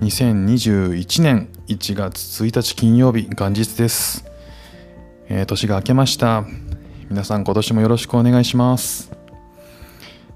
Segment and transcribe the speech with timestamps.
[0.00, 4.26] 2021年1月1日金曜日元日です、
[5.28, 6.44] えー、年が明けました。
[7.08, 9.10] 皆さん今年もよろしくお願いします。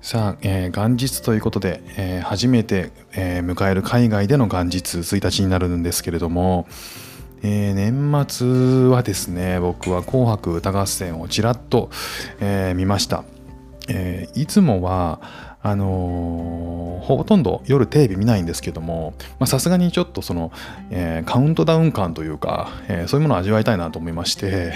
[0.01, 6.67] さあ、えー、元日ということで、えー、初めて、えー、迎える海外での元日1日になるんですけれども、
[7.43, 11.91] えー、年末はですね僕は「紅白歌合戦」をちらっと、
[12.41, 13.25] えー、見ました、
[13.89, 19.13] えー、いつもはあのー、ほとんど夜テレビ見ないんですけども
[19.45, 20.53] さすがにちょっとその、
[20.91, 24.73] えー、カウントダウン感というか、えー、そういうものを味わいたいなと思いまして、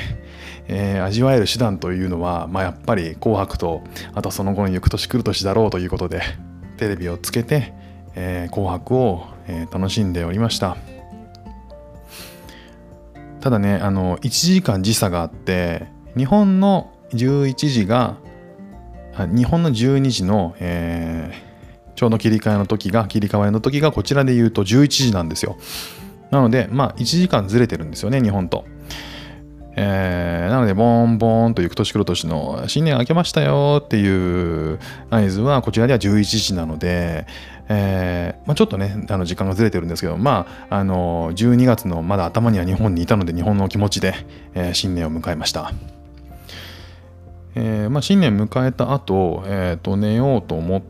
[0.69, 3.83] え味わえる手段というのは、まあ、やっぱり「紅白」と
[4.15, 6.23] あとその後の「行く年来る年」だろうということで
[6.77, 7.73] テレビをつけて
[8.17, 10.77] 「え紅白を」え楽しんでおりました。
[13.41, 18.17] ただねあの1時間時差があって日本の11時が
[19.19, 25.57] 日本の12時の、えー、ちょうど切り替えの時が、切り替わりの時がこちらで言うと11時なんですよ。
[26.31, 28.65] なので、まあ1時間ずれてるんですよね、日本と。
[29.77, 34.79] えー、なので、ボンボンと行く年来る年の新年明けましたよっていう
[35.11, 37.27] 合図は、こちらでは11時なので、
[37.69, 44.15] えーまあ、ちょっとね、あの時間がずれてるんですけど、まあ、あの12月のまだ頭には日本にいたので、日本の気持ちで、
[44.55, 45.73] えー、新年を迎えました。
[47.55, 50.83] えーまあ、新年迎えた後、えー、と寝ようと思っ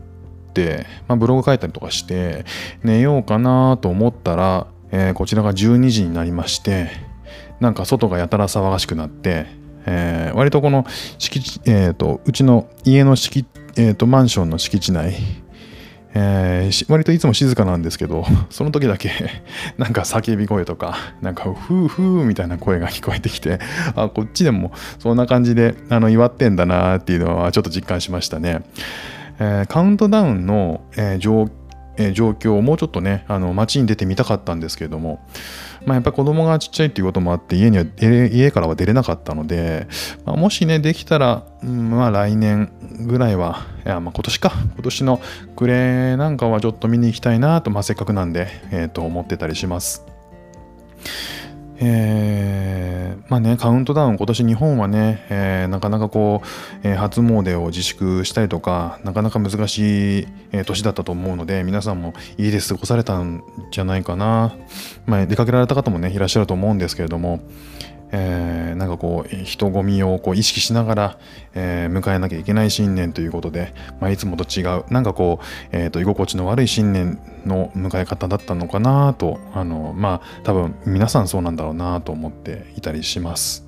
[0.53, 2.45] て、まあ、ブログ書いたりとかして
[2.83, 6.91] 寝ようかなと思ったら、えー、こちらが12時になりまして
[7.61, 9.47] なんか外がやたら騒がしくなって、
[9.87, 10.87] え、割とこの
[11.19, 15.15] 敷地、えーと、うちの家の敷、えーとマンションの敷地内
[16.17, 19.11] えー、割といつも静かなんですけど、 その時だけ
[19.77, 23.59] なんか叫び声とか、なんかふーふーみたいな声が聞こえてきて、
[23.97, 28.63] あ、こっちでもそんな感じであの祝ってんだなっていうのはちょっと実感しましたね。
[29.41, 31.51] えー、カウントダウンの、えー、状
[31.97, 35.21] え、状況をもうちょっとね、あの街に出てみたかったんですけれども、
[35.87, 39.87] まあ、やっぱ子供がちっちゃいっていうこともあって家には家からは出れなかったので、
[40.25, 42.73] まあ、もしねできたら、うん、まあ来年
[43.07, 45.21] ぐらいはいやまあ今年か今年の
[45.57, 50.07] 暮れなんかはちょっと見に行きたいなと、まあ、せっかくなんで、えー、と思ってたりします。
[51.81, 52.34] えー、
[53.35, 56.47] まあね、カウントダウン、今年日本はね、えー、なかなかこう、
[56.87, 63.43] えー、初詣を自粛したりとか、なかなか難しい、えー、年だったと思うので、皆さんも家で過ごされたん
[63.73, 64.55] じゃないかな。
[65.05, 67.41] まあ、出かけられた方もね、いらっしゃると思うんですけれども、
[68.17, 71.19] えー、なんかこう人混みをこう意識しながら、
[71.55, 83.65] えー、迎えなきゃいけない新年ということで、まあ、いつもと違うなんかこう、えーと、居心地の悪い新年の迎え方だったのかなとあのまあ多分皆さんそうなんだろうなと思っていたりします。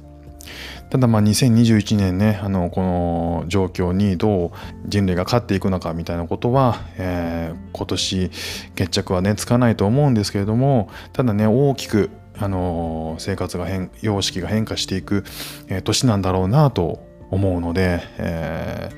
[0.91, 4.51] ただまあ2021年ねあのこの状況にどう
[4.87, 8.31] 人類が勝っていくのかみたいなことは、えー、今年
[8.77, 15.25] 決着はねつかないと思うんですけれどもただね大きくあの生活が変様式が変化していく、
[15.69, 18.91] えー、年なんだろうなと思うので、え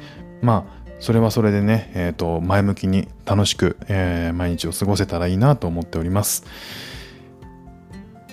[0.43, 6.45] ー、まあそれはそれでね、えーと、前向きに楽しく、えー、毎日を過ごせたらいいなと思っております。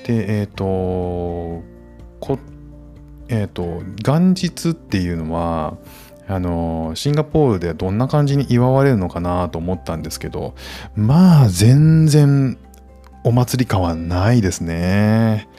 [0.04, 1.64] で、えっ、ー、と、
[2.20, 2.40] こ
[3.28, 5.78] えっ、ー、と、元日っていうのは、
[6.28, 10.56] あのシンガポールでどんな感じに祝われるのかなと思ったんですけど
[10.96, 12.58] まあ全然
[13.26, 15.50] お祭り感はないですね。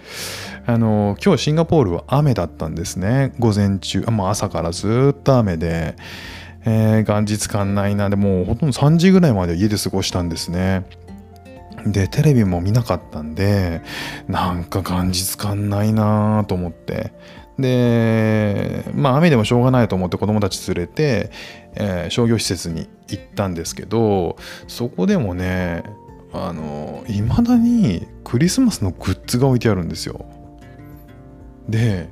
[0.66, 3.32] あの今日シンガポールは雨だったんですね。
[3.40, 5.96] 午前中あ、もう朝からずっと雨で、
[6.64, 10.86] えー、元日感ないなでもうほとんど3時ぐらいまで家で過ごしたんですね。
[11.84, 13.82] でテレビも見なかったんで
[14.28, 17.12] なんか元日感ないなと思って。
[17.58, 21.32] でまあ雨でもしょうがないと思って子供たち連れて、
[21.74, 24.36] えー、商業施設に行ったんですけど
[24.68, 25.82] そこでもね
[26.44, 30.26] あのいまだにクリスマスのグッズが置いてあるんですよ。
[31.68, 32.08] で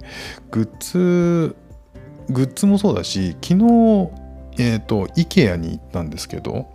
[0.51, 1.57] グッズ
[2.31, 4.11] グッズもそうだし昨日
[4.59, 6.73] えっ、ー、と IKEA に行ったんですけど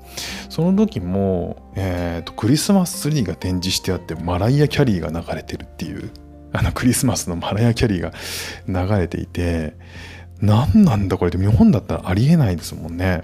[0.50, 6.12] その時も、えーと、クリスマスツリーが展示してあってマライア・キャリーが流れてるっていう
[6.52, 8.14] あのクリスマスのマライア・キャリーが
[8.68, 9.74] 流れていて
[10.42, 13.24] 何なんだこれって日本だったらありえないですもんね。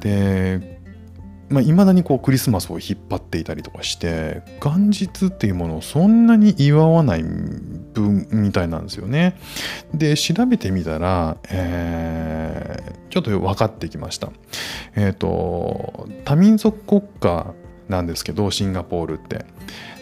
[0.00, 0.81] で
[1.52, 9.36] まあ、未だにこうクリスマスを引っ張っていたりとかして元日っていうものをそんなに祝わない分みたいなんですよね。
[9.94, 14.30] で調べてみたら、えー、ちょっと分かってきました。
[14.96, 17.54] えっ、ー、と多民族国家
[17.88, 19.44] なんですけどシンガポールって。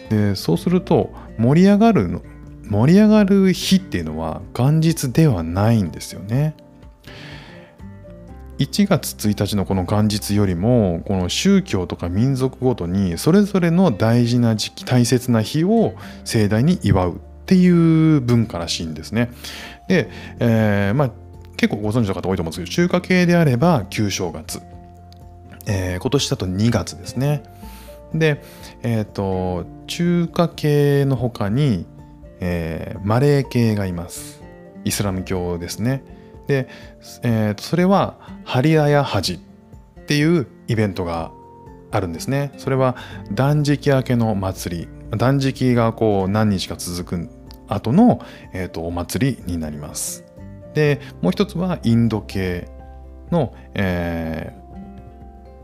[0.09, 2.21] でそうすると盛り上がるの
[2.69, 6.55] 盛り上がる日っていうのは元日ではないんですよね。
[8.61, 19.31] 1月1日のこの元日よりもこの宗教とか民族ごとにそれぞれの大事な時期大切な日を盛大に祝うっていう文化らしいんですね。
[19.87, 20.09] で、
[20.39, 21.11] えー、まあ
[21.57, 24.61] 結構ご存知の方多いと思うんですけど中華系であれば旧正月、
[25.65, 27.43] えー、今年だと2月ですね。
[28.13, 28.43] で、
[28.83, 31.87] えっ、ー、と中華系の他に、
[32.39, 34.43] えー、マレー系がいます。
[34.83, 36.03] イスラム教ですね。
[36.47, 36.67] で、
[37.23, 41.31] えー、それはハリアヤハジっていうイベントが
[41.91, 42.51] あるんですね。
[42.57, 42.95] それは
[43.31, 47.29] 断食明けの祭り断食がこう何日か続く
[47.67, 48.21] 後の、
[48.53, 50.25] えー、とお祭りになります。
[50.73, 52.69] でもう一つはインド系
[53.29, 54.53] の、え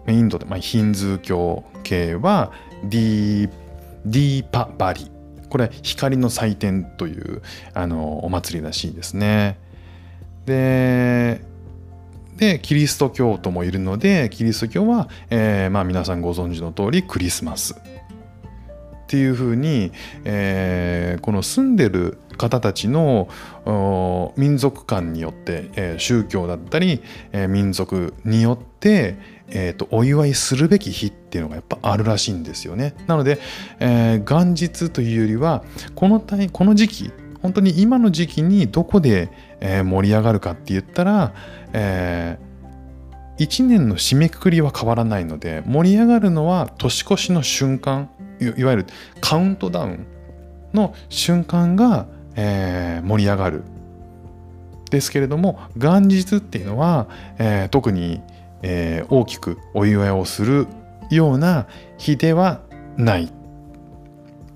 [0.05, 2.51] ー、インドで、まあ、ヒンズー教系は
[2.83, 3.49] ディ
[4.05, 5.11] ディーパバリ
[5.49, 7.41] これ光の祭典という
[7.73, 9.59] あのお祭りらしいですね。
[10.47, 11.41] で
[12.37, 19.91] でキリスト教徒もいるのでキリスト教は、えー、まあ、皆さんご存知の通りクリスマスっていうふうに、
[20.25, 23.29] えー、この住んでる方たちの
[24.37, 27.01] 民族間によって、えー、宗教だったり、
[27.31, 29.15] え、民族によって、
[29.47, 32.95] えーと、お祝いするべき日っていうのがやっぱあるらしいんですよね。
[33.07, 33.39] なので、
[33.79, 35.63] え、元日というよりは
[35.95, 37.11] このこの時期
[37.47, 39.29] 本当に今の時期にどこで、
[39.61, 41.33] え、盛り上がるかって言ったら、
[41.71, 48.09] えー、1年の締めくくりは変わらないので盛り上がるのは年越しの瞬間
[48.41, 48.85] いわゆる
[49.21, 50.07] カウントダウン
[50.73, 53.63] の瞬間が、えー、盛り上がる。
[54.89, 57.07] ですけれども元日っていうのは、
[57.39, 58.21] えー、特に、
[58.61, 60.67] えー、大きくお祝いをする
[61.09, 61.67] ような
[61.97, 62.61] 日では
[62.97, 63.36] ない。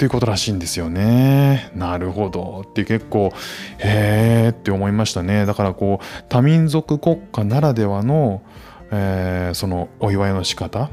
[0.02, 1.70] ということらしいんですよね。
[1.76, 3.32] なるほどって結構
[3.78, 5.46] へえって思いましたね。
[5.46, 8.42] だからこう多民族国家ならではの、
[8.90, 10.90] えー、そのお祝いの仕方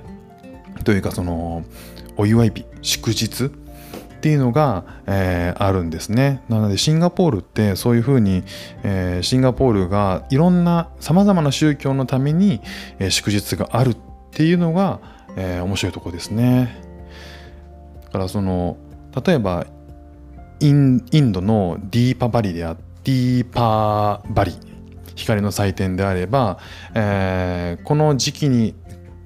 [0.85, 1.65] というかその
[2.19, 3.49] お祝い日祝日っ
[4.21, 6.43] ていうのが、えー、あるんですね。
[6.51, 8.45] なのでシンガポールってそういうふうに、
[8.83, 12.61] えー、シンガポールがいろんなさまざまな宗教のために、
[12.99, 13.97] えー、祝日があるっ
[14.33, 15.01] ていうのが、
[15.39, 16.83] えー、面白いとこですね。
[18.05, 18.77] だからその
[19.25, 19.67] 例えば
[20.61, 24.53] インドのディーパバリであディーパーバリ
[25.15, 26.59] 光の祭典であれば、
[26.95, 28.75] えー、この時期に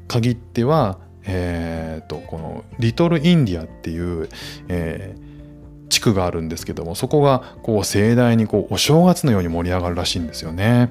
[0.09, 4.29] 限ってはえーと、このリトルインディアっていう、
[4.69, 10.91] えー、地区があるんですけどもそこがこう盛大にこうお正月のように盛り上がるらしいんですよね。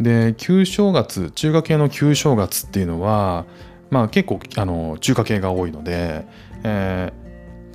[0.00, 3.46] で旧正月中華系の旧正月っていうのは、
[3.90, 6.24] まあ、結構あの中華系が多いので、
[6.64, 7.21] えー、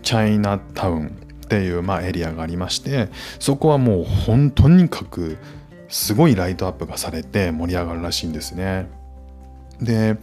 [0.07, 1.09] チャイナタウンっ
[1.49, 3.09] ていう、まあ、エリアがありまして
[3.39, 5.37] そこはもう本当にかく
[5.89, 8.87] すごいライトアップがされて盛り上がるらしいんですね。
[9.81, 10.15] で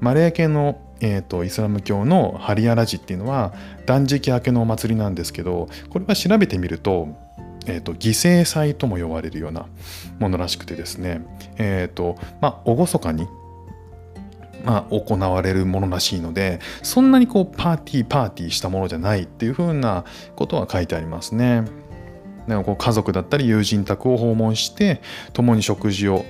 [0.00, 3.52] マレー系のえーと、イスラム教のハリアラジっていうのは
[3.84, 7.08] 断食明けのお祭りなんですけどこれは調べてみると,、
[7.66, 9.66] えーと、犠牲祭とも呼ばれるような
[10.20, 11.26] ものらしくてですね
[11.58, 13.26] えっ、ー、とまあ厳かに
[14.64, 20.04] まあ、行われるものらしいのでそんなにこうパーティーパーティーしたものじゃないっていうふうな
[20.36, 21.64] ことは書いてありますね。
[22.48, 25.00] でもこう家族だったり友人宅を訪問して
[25.32, 26.24] 共に食事を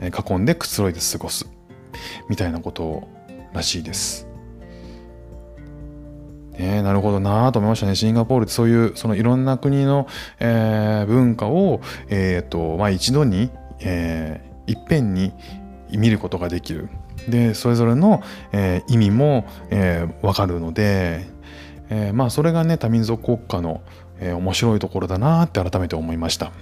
[0.00, 1.48] 囲んでくつろいで過ごす
[2.28, 3.08] みたいなこと
[3.52, 4.26] らしいです。
[6.58, 7.94] ね、なるほどなと思いましたね。
[7.94, 10.06] シンガポールってそういうそのいろんな国の、
[10.40, 15.32] えー、文化を、えーとまあ、一度に、えー、いっぺんに
[15.90, 16.90] 見ることができる。
[17.28, 18.22] でそれぞれの、
[18.52, 21.26] えー、意味も、えー、分かるので、
[21.88, 23.82] えー、まあそれがね多民族国家の、
[24.18, 26.52] えー、面白いところだなって改めて思いました。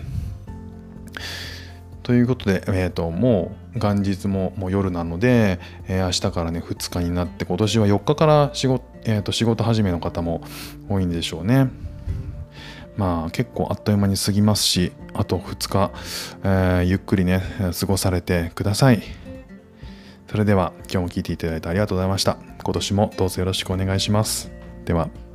[2.08, 10.40] ということで、えーと、もう元日ももう夜なので、えー、明日からね2日になって今年は4日から仕事,、えーと、仕事始めの方も
[10.88, 11.68] 多いんでしょうね。
[12.96, 15.90] まあ結構あっという間に過ぎますしあと2日、
[16.42, 17.42] えー、ゆっくりね
[17.78, 19.27] 過ごされてください。
[20.28, 22.38] それでは今日も聴いていただいてありがとうございました。
[22.62, 24.52] 今年もどうぞよろしくお願いします。
[24.84, 25.27] では。